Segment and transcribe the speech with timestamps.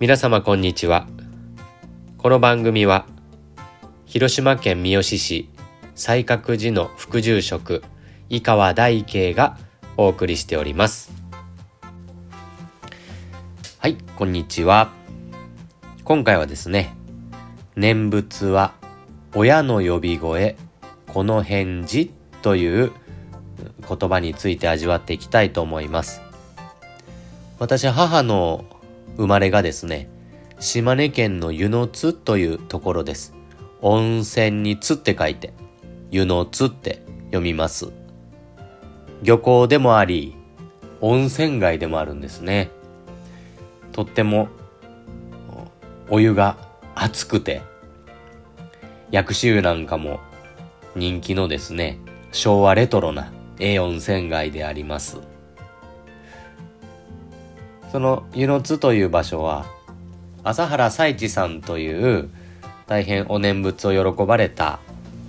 [0.00, 1.08] 皆様こんにちは。
[2.18, 3.04] この番組は
[4.06, 5.50] 広島県三次市
[5.96, 7.82] 西角寺の副住職
[8.28, 9.58] 井川大慶が
[9.96, 11.10] お送りしております。
[13.80, 14.92] はいこんにちは。
[16.04, 16.94] 今回はですね
[17.74, 18.74] 念仏は
[19.34, 20.56] 親の呼び声
[21.08, 22.92] この返事という
[23.88, 26.22] 言葉について味わっていきたいと思います。
[27.58, 28.64] 私母の
[29.18, 30.08] 生まれがですね、
[30.60, 33.34] 島根県の湯の津というところです。
[33.82, 35.52] 温泉に津って書いて、
[36.10, 37.88] 湯の津って読みます。
[39.22, 40.36] 漁港でもあり、
[41.00, 42.70] 温泉街でもあるんですね。
[43.92, 44.48] とっても
[46.08, 46.56] お湯が
[46.94, 47.62] 熱くて、
[49.10, 50.20] 薬師湯なんかも
[50.94, 51.98] 人気のですね、
[52.30, 55.18] 昭和レトロなええ温泉街であります。
[57.90, 59.66] その湯の津という場所は
[60.44, 62.30] 朝原彩一さんという
[62.86, 64.80] 大変お念仏を喜ばれた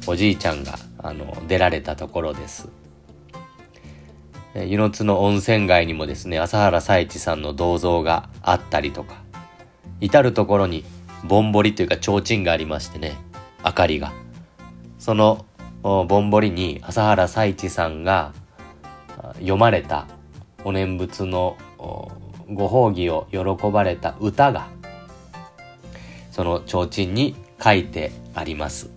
[0.07, 2.69] おじいちゃんがあの出られたところです。
[4.55, 9.21] 湯の津の温泉街にもですね朝原彩一さんの銅像があったりとか
[10.01, 10.83] 至る所に
[11.23, 13.15] ぼんぼりというか提灯がありましてね
[13.63, 14.11] 明かりが。
[14.97, 15.45] その
[15.81, 18.33] ぼんぼりに朝原彩一さんが
[19.35, 20.07] 読まれた
[20.65, 21.57] お念仏の
[22.51, 23.39] ご褒儀を喜
[23.71, 24.67] ばれた歌が
[26.31, 28.89] その提灯に書いてあります。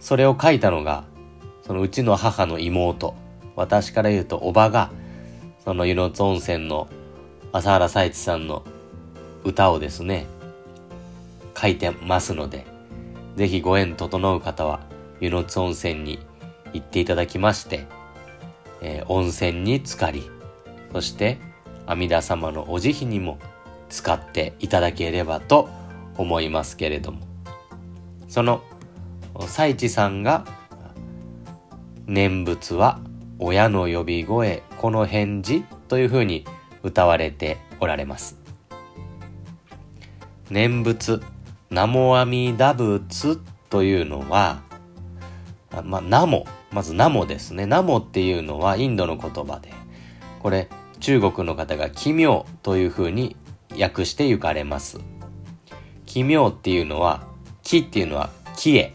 [0.00, 1.04] それを書いたのが
[1.66, 3.14] そのうちの母の妹。
[3.56, 4.90] 私から言うとおばが
[5.64, 6.88] その湯の津温泉の
[7.52, 8.62] 朝原彩一さんの
[9.44, 10.26] 歌をですね
[11.58, 12.66] 書いてますので
[13.36, 14.80] ぜひご縁整う方は
[15.20, 16.18] 湯の津温泉に
[16.74, 17.86] 行っていただきまして、
[18.82, 20.30] えー、温泉に浸かり
[20.92, 21.38] そして
[21.86, 23.38] 阿弥陀様のお慈悲にも
[23.88, 25.68] 使っていただければと
[26.16, 27.26] 思いますけれども。
[28.28, 28.62] その
[29.46, 30.44] 最地さんが
[32.06, 32.98] 念仏は
[33.38, 36.44] 親の呼び声この返事というふうに
[36.82, 38.38] 歌われておられます。
[40.50, 41.20] 念仏
[41.70, 43.38] 南無阿弥陀仏
[43.68, 44.62] というのは
[45.84, 47.66] まあ、ナモまずナモですね。
[47.66, 49.72] ナモっていうのはインドの言葉で
[50.46, 50.68] これ
[51.00, 53.34] 中国の方が奇妙というふうに
[53.76, 55.00] 訳して行かれます。
[56.04, 57.26] 奇妙っていうのは、
[57.64, 58.94] 木っていうのは木へ。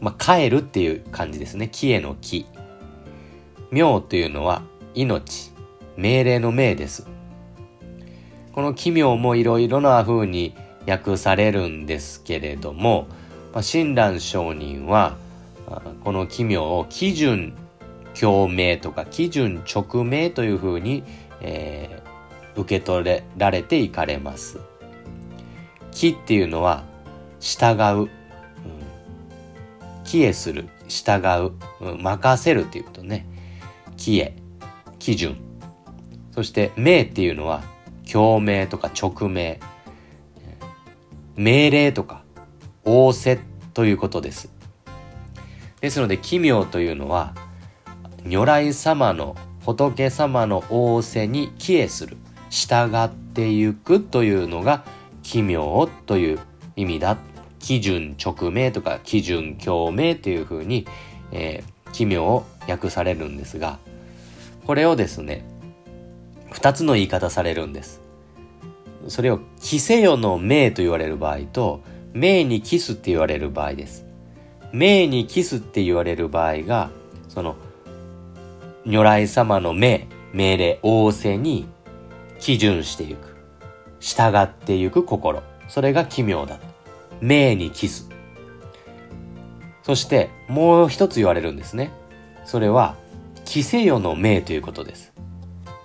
[0.00, 1.68] まあ、帰るっていう感じですね。
[1.70, 2.46] 木への木。
[3.70, 4.62] 妙というのは
[4.94, 5.52] 命。
[5.98, 7.06] 命令の命です。
[8.52, 10.54] この奇妙もいろいろな風に
[10.88, 13.08] 訳されるんですけれども、
[13.60, 15.18] 親鸞上人は、
[16.02, 17.52] この奇妙を基準
[18.18, 21.04] 共鳴とか基準直命というふうに、
[21.40, 24.58] えー、受け取れられていかれます。
[25.90, 26.84] 気っていうのは
[27.40, 28.08] 従う、うん、
[30.04, 30.68] 帰依する。
[30.88, 31.20] 従
[31.80, 33.26] う、うん、任せるっていうことね。
[33.96, 34.32] 帰依
[34.98, 35.36] 基準。
[36.32, 37.62] そして命っていうのは
[38.10, 39.58] 共鳴とか直命
[41.36, 42.22] 命令とか
[42.84, 43.40] 仰せ
[43.74, 44.50] ということです。
[45.80, 47.34] ですので奇妙というのは
[48.28, 52.16] 如来様の仏様の仰せに帰依する。
[52.50, 54.84] 従ってゆくというのが
[55.22, 56.38] 奇妙という
[56.76, 57.16] 意味だ。
[57.58, 60.86] 基準直命とか基準共鳴というふうに、
[61.32, 63.80] えー、奇妙を訳されるんですが
[64.66, 65.44] これをですね
[66.52, 68.00] 二つの言い方されるんです。
[69.08, 71.80] それを「キせよの命」と言われる場合と
[72.14, 74.06] 「命にキス」って言われる場合です。
[74.72, 76.90] 命にキスって言われる場合が
[77.28, 77.56] その
[78.86, 81.66] 如来様の命、命令、仰せに
[82.38, 83.34] 基準していく。
[83.98, 85.42] 従っていく心。
[85.66, 86.60] それが奇妙だ。
[87.20, 88.08] 命にキス。
[89.82, 91.90] そしてもう一つ言われるんですね。
[92.44, 92.94] それは、
[93.44, 95.12] キセヨの命ということです。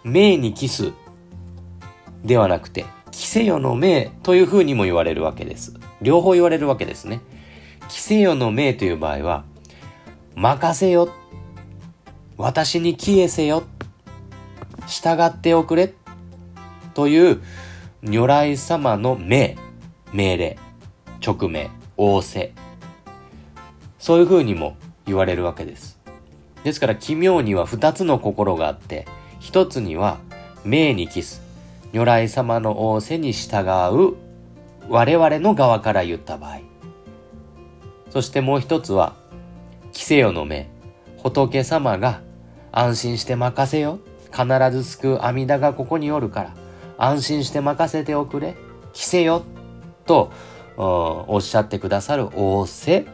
[0.03, 0.91] 命にキス
[2.23, 5.73] ではなくて、キセヨの命というふうにも言われるわけです。
[6.03, 7.21] 両方言われるわけですね。
[7.89, 9.43] キセヨの命という場合は、
[10.35, 11.09] 任せよ
[12.37, 13.63] 私に消えせよ。
[14.87, 15.93] 従っておくれ。
[16.93, 17.41] という
[18.01, 19.57] 如来様の命、
[20.11, 20.57] 命令、
[21.25, 22.53] 直命、仰せ。
[23.99, 24.75] そういうふうにも
[25.05, 25.99] 言われるわけです。
[26.63, 29.07] ですから奇妙には二つの心があって、
[29.39, 30.19] 一つには
[30.65, 31.41] 命にキス、
[31.93, 33.61] 如来様の仰せに従
[33.91, 34.15] う
[34.89, 36.59] 我々の側から言った場合。
[38.09, 39.15] そしてもう一つは、
[39.93, 40.69] 規制よの命、
[41.23, 42.21] 仏様が
[42.71, 43.99] 安心して任せよ。
[44.31, 46.55] 必ず救う阿弥陀がここにおるから、
[46.97, 48.55] 安心して任せておくれ
[48.93, 49.43] 着せよ
[50.05, 50.31] と
[50.77, 53.05] おっしゃってくださる仰せ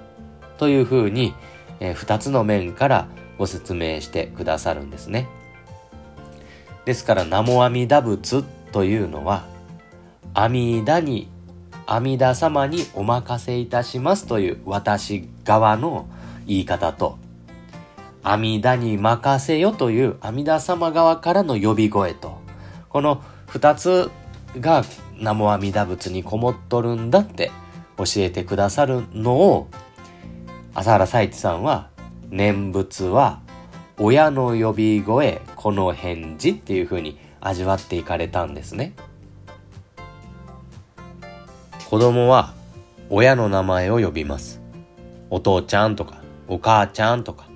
[0.57, 1.33] というふうに、
[1.79, 3.07] えー、2つの面から
[3.37, 5.27] ご説明してくださるんですね。
[6.85, 9.45] ですから、南無阿弥陀仏というのは、
[10.33, 11.29] 阿弥陀に、
[11.85, 16.07] 阿弥陀様にお任せいたしますという私側の
[16.45, 17.17] 言い方と、
[18.29, 22.39] 阿弥陀に任せよという阿弥陀様側からの呼び声と、
[22.89, 24.11] この二つ
[24.59, 24.83] が
[25.13, 27.51] 南無阿弥陀仏にこもっとるんだって
[27.97, 29.69] 教えてくださるのを、
[30.73, 31.89] 朝原彩一さんは、
[32.29, 33.39] 念仏は
[33.97, 38.93] 親の呼び声、この返事っていう風に味わっていかれたんですね。
[41.89, 42.53] 子供は
[43.09, 44.61] 親の名前を呼びます。
[45.29, 47.46] お父ちゃんとか、お母ちゃんとか、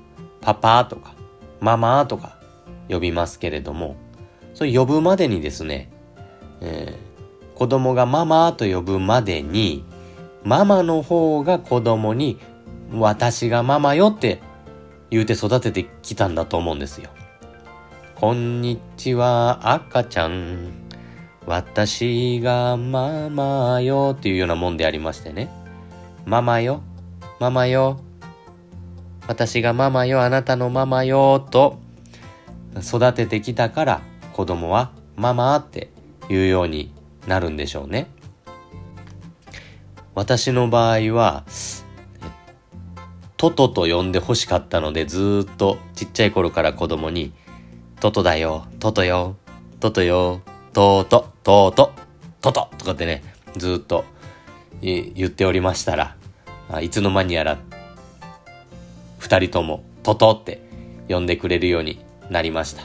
[0.41, 1.13] パパとか、
[1.59, 2.37] ママとか
[2.89, 3.95] 呼びますけれども、
[4.53, 5.91] それ呼ぶまでにですね、
[6.61, 9.85] えー、子供がママと呼ぶまでに、
[10.43, 12.39] ママの方が子供に
[12.91, 14.41] 私がママよって
[15.11, 17.09] 言うて育ててきたんだと思うんですよ。
[18.15, 20.71] こんにちは赤ちゃん。
[21.45, 25.49] 私がママよっていうようなもんでありましてね。
[26.25, 26.81] ママよ、
[27.39, 27.99] ママよ。
[29.27, 31.79] 私がママよ、あなたのママよと
[32.81, 34.01] 育ててきたから
[34.33, 35.89] 子供はママって
[36.29, 36.93] 言うように
[37.27, 38.09] なるんでしょうね。
[40.15, 41.45] 私の場合は、
[43.37, 47.31] トトと呼んで欲しかったのでずっとちっちゃい頃から子供に、
[47.99, 49.37] トトだよ、トトよ、
[49.79, 50.41] トトよ、
[50.73, 51.91] トート、トート、
[52.41, 53.23] トトとかってね、
[53.55, 54.03] ずっと
[54.81, 56.15] 言っておりましたら、
[56.81, 57.57] いつの間にやら、
[59.21, 60.63] 二人ともトトって
[61.07, 62.81] 呼んでくれるようになりました。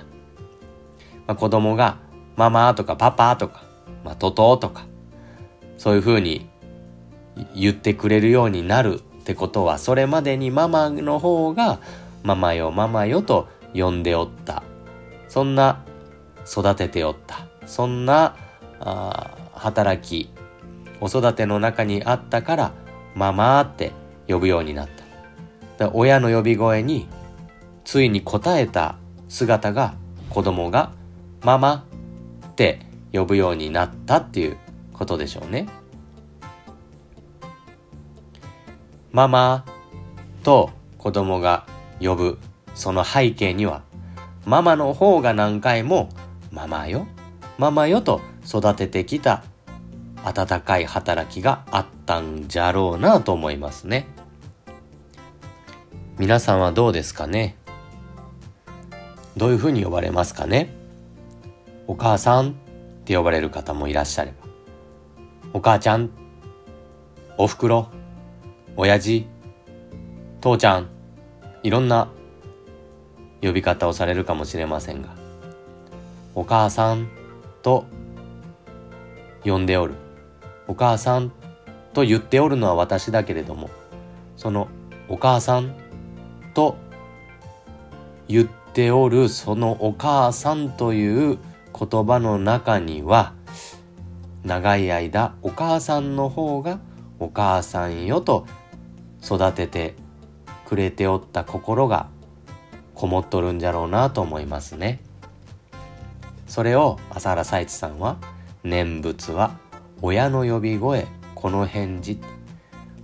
[1.26, 1.96] まあ、子供が
[2.36, 3.64] ママとかパパとか、
[4.04, 4.86] まあ、トトとか、
[5.78, 6.46] そういう風に
[7.54, 11.80] 言ってくれるようになるってことは、それまでにママの方が、
[12.22, 14.62] ママよママよと呼んでおった。
[15.28, 15.84] そんな
[16.46, 17.46] 育てておった。
[17.64, 18.36] そんな
[18.80, 20.28] あ働き、
[21.00, 22.72] 子育ての中にあったから、
[23.14, 23.92] ママって
[24.28, 25.05] 呼ぶようになった。
[25.84, 27.08] 親の呼び声に、
[27.84, 28.96] ついに応えた
[29.28, 29.94] 姿が
[30.30, 30.92] 子供が
[31.42, 31.86] ママ
[32.46, 32.80] って
[33.12, 34.56] 呼ぶようになったっていう
[34.92, 35.68] ことでしょうね。
[39.12, 39.64] ママ
[40.42, 41.66] と子供が
[42.00, 42.38] 呼ぶ
[42.74, 43.82] その背景には
[44.44, 46.10] ママの方が何回も
[46.52, 47.06] ママよ
[47.56, 49.42] ママよと育ててきた
[50.22, 54.06] 温かい働きがあったんじゃろうなと思いますね
[56.18, 57.56] 皆さんはどうですかね？
[59.36, 60.72] どういうふうに呼ばれますかね？
[61.86, 62.54] お母さんっ
[63.04, 64.48] て呼ばれる方もいらっしゃれば。
[65.52, 66.08] お母ちゃん
[67.36, 67.88] おふくろ
[68.76, 69.26] 親父、
[70.40, 70.88] 父ちゃん、
[71.62, 72.08] いろんな
[73.42, 75.14] 呼び方をされるかもしれませんが、
[76.34, 77.10] お母さん
[77.60, 77.84] と
[79.44, 79.92] 呼んでおる。
[80.66, 81.30] お母さん
[81.92, 83.68] と言っておるのは私だけれども、
[84.38, 84.68] その
[85.08, 85.76] お母さん
[86.56, 86.78] と
[88.28, 91.38] 言っておるそのお母さんという
[91.78, 93.34] 言葉の中には、
[94.42, 96.78] 長い間お母さんの方が
[97.20, 98.46] お母さんよと
[99.22, 99.96] 育てて
[100.64, 102.08] くれておった心が
[102.94, 105.00] こもっとるんじゃろうなと思いますね。
[106.46, 108.16] それを朝原彩一さんは
[108.64, 109.58] 念仏は
[110.00, 112.18] 親の呼び声この返事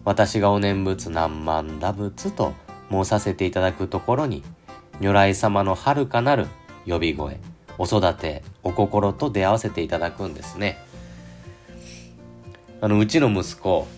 [0.04, 2.54] 私がお念仏何万打仏と
[2.92, 4.42] 申させていただくところに
[5.00, 6.46] 如来様の遥かなる
[6.86, 7.40] 呼び声
[7.78, 10.78] お育てお心と出会わせていただくんですね
[12.80, 13.88] あのうちの息子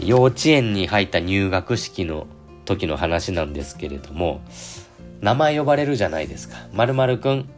[0.00, 2.26] 幼稚園に入った入学式の
[2.64, 4.40] 時の話なんですけれども、
[5.20, 6.56] 名前呼ばれるじゃないですか。
[6.72, 7.48] 〇〇くん、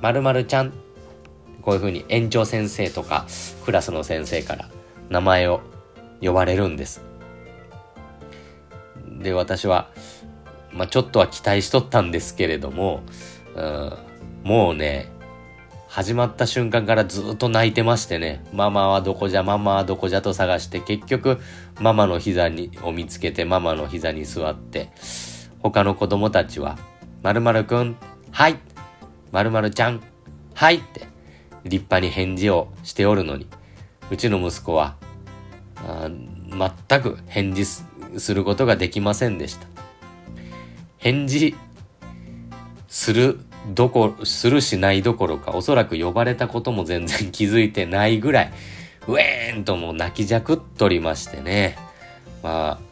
[0.00, 0.72] 〇〇ちゃん。
[1.62, 3.26] こういうふうに園長先生とか
[3.64, 4.70] クラスの先生から
[5.10, 5.60] 名前を
[6.22, 7.02] 呼ばれるんです。
[9.20, 9.90] で、私は、
[10.72, 13.02] まあ、ちょっとは期待しとったんですけれども、
[13.54, 13.92] うん、
[14.44, 15.10] もうね、
[15.88, 21.38] 始まった瞬間からずっと泣いてましてね、ママはどこじゃ、ママはどこじゃと探して、結局、
[21.80, 24.90] ママの膝に、を見つけて、ママの膝に座って、
[25.58, 26.78] 他の子供たちは、
[27.22, 27.96] 〇〇くん、
[28.30, 28.58] はい
[29.32, 30.00] 〇〇ちゃん、
[30.54, 30.76] はい!
[30.76, 31.08] って
[31.64, 33.48] 立派に返事をしておるのに、
[34.10, 34.96] うちの息子は、
[36.88, 37.64] 全く返事
[38.18, 39.66] することができませんでした。
[40.98, 41.54] 返事
[42.88, 43.40] する
[43.74, 48.52] どこ、するしないどころか、おそらく呼ばれたことも全然気づいてないぐらい、
[49.06, 51.76] ウェーンともう泣きじゃくっとりましてね。
[52.42, 52.90] まあ、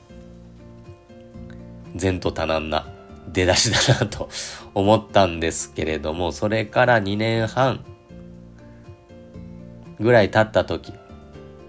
[2.00, 2.86] 前途多難な
[3.32, 4.28] 出だしだなと
[4.74, 7.84] 思ったんですけれども、それから2年半
[9.98, 10.92] ぐらい経った時、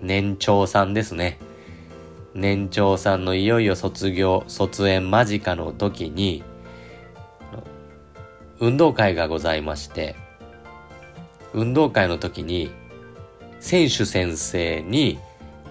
[0.01, 1.39] 年長さんですね。
[2.33, 6.43] 年長さんのいよいよ卒業、卒園間近の時に、
[8.59, 10.15] 運動会がございまして、
[11.53, 12.71] 運動会の時に、
[13.59, 15.19] 選手先生に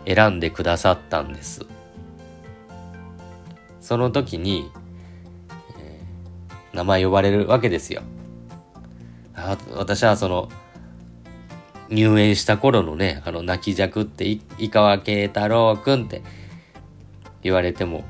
[0.06, 1.66] 選んでくださったんです。
[3.80, 4.70] その時に、
[5.78, 8.02] えー、名前呼ばれるわけですよ。
[9.34, 10.48] あ私はその、
[11.90, 16.22] 入園した頃のね、あの、泣きじゃくって、井川慶太郎くんって
[17.48, 18.04] 言われても、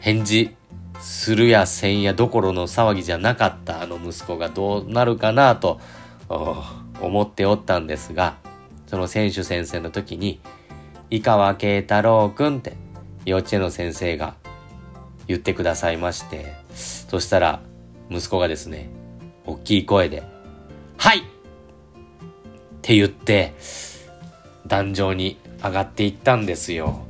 [0.00, 0.54] 返事
[1.00, 5.80] するやせんやどころの騒ぎじゃなかったあの息子がどうなるかなと
[7.00, 8.36] 思っておったんですが、
[8.88, 10.40] その選手先生の時に、
[11.10, 12.76] 井川慶太郎くんって
[13.24, 14.34] 幼稚園の先生が
[15.28, 17.60] 言ってくださいまして、そしたら
[18.10, 18.90] 息子がですね、
[19.46, 20.24] 大きい声で、
[20.96, 21.22] はいっ
[22.82, 23.54] て言って、
[24.66, 27.07] 壇上に上がっていったんですよ。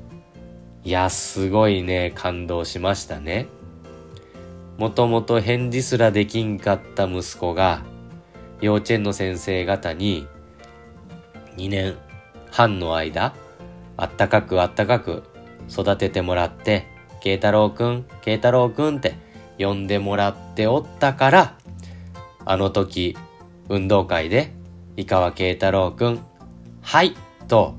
[0.84, 3.48] いや、すごいね、感動しましたね。
[4.78, 7.82] もともと返事すらできんかった息子が、
[8.60, 10.28] 幼稚園の先生方に、
[11.56, 11.96] 2年
[12.50, 13.34] 半の間、
[13.96, 15.24] あったかくあったかく
[15.68, 16.86] 育ててもらって、
[17.20, 19.14] 慶太郎くん、慶太郎くんって
[19.58, 21.58] 呼んでもらっておったから、
[22.44, 23.16] あの時、
[23.68, 24.52] 運動会で、
[24.96, 26.20] 井川慶太郎くん、
[26.82, 27.14] はい、
[27.48, 27.74] と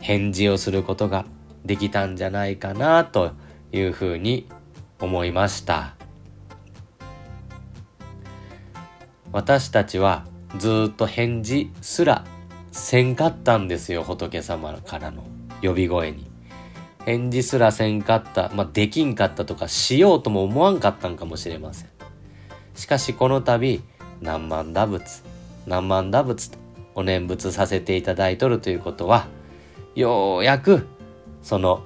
[0.00, 1.24] 返事をすることが
[1.68, 3.32] できたんじゃないかなと
[3.72, 4.48] いうふうに
[4.98, 5.94] 思いました。
[9.30, 10.24] 私たちは
[10.56, 12.24] ずっと返事すら
[12.72, 15.24] せんかったんですよ、仏様からの
[15.62, 16.26] 呼び声に。
[17.04, 21.88] 返事すらせんかった、まあ、できんかったとかしようとも思わんかったんかもしれません。
[22.74, 23.82] しかしこの度、
[24.22, 25.22] 何万打仏、
[25.66, 26.58] 何万打仏と
[26.94, 29.26] お念仏させていただいとるということは、
[29.94, 30.86] ようやく
[31.48, 31.82] その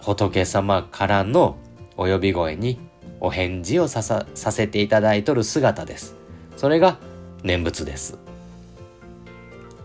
[0.00, 1.56] 仏様からの
[1.96, 2.80] お呼び声に
[3.20, 6.16] お返事をさささせていただいとる姿です。
[6.56, 6.98] それが
[7.44, 8.18] 念仏です。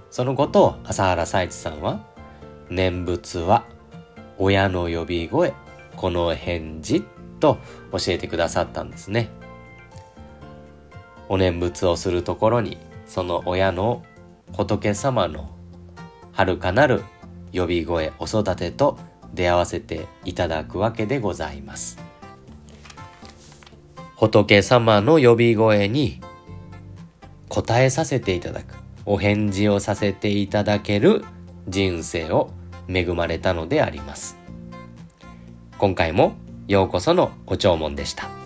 [0.09, 2.07] そのことを朝原佐一さんは、
[2.71, 3.65] 念仏は
[4.39, 5.53] 親の呼び声、
[5.95, 7.03] この返事
[7.39, 7.59] と
[7.91, 9.29] 教えてくださったんですね。
[11.29, 14.01] お念仏をするところに、その親の
[14.53, 15.51] 仏様の
[16.31, 17.03] 遥かなる
[17.53, 18.97] 呼び声、お育てと
[19.33, 21.97] 出会わせていただくわけでございます。
[24.15, 26.21] 仏様の呼び声に
[27.49, 28.75] 答えさせていただく、
[29.05, 31.23] お返事をさせていただける
[31.67, 32.51] 人生を
[32.87, 34.37] 恵まれたのであります。
[35.77, 36.33] 今回も
[36.67, 38.44] ようこそのご弔問でした。